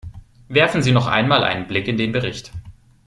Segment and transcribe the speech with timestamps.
[0.49, 2.51] Werfen Sie noch einmal einen Blick in den Bericht.